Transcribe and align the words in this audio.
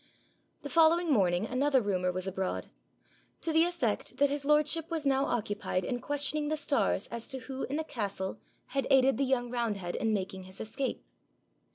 The 0.63 0.69
following 0.71 1.13
morning 1.13 1.45
another 1.45 1.79
rumour 1.79 2.11
was 2.11 2.25
abroad 2.25 2.71
to 3.41 3.53
the 3.53 3.65
effect 3.65 4.17
that 4.17 4.31
his 4.31 4.43
lordship 4.43 4.89
was 4.89 5.05
now 5.05 5.25
occupied 5.27 5.85
in 5.85 5.99
questioning 5.99 6.47
the 6.47 6.57
stars 6.57 7.05
as 7.09 7.27
to 7.27 7.37
who 7.41 7.65
in 7.65 7.75
the 7.75 7.83
castle 7.83 8.39
had 8.69 8.87
aided 8.89 9.19
the 9.19 9.23
young 9.23 9.51
roundhead 9.51 9.95
in 9.95 10.11
making 10.11 10.45
his 10.45 10.59
escape. 10.59 11.05